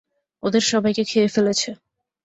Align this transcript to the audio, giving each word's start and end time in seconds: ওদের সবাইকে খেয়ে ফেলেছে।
ওদের 0.43 0.63
সবাইকে 0.71 1.03
খেয়ে 1.03 1.33
ফেলেছে। 1.35 1.69